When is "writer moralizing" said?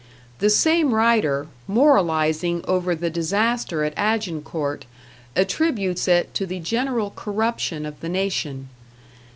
0.95-2.65